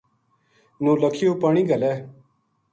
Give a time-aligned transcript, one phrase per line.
[0.83, 1.93] نولکھیو پانی گھلے